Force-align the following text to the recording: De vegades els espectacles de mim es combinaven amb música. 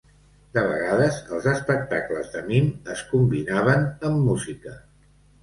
De 0.57 0.61
vegades 0.69 1.19
els 1.37 1.45
espectacles 1.51 2.33
de 2.37 2.41
mim 2.49 2.73
es 2.95 3.05
combinaven 3.13 3.87
amb 4.11 4.27
música. 4.33 4.77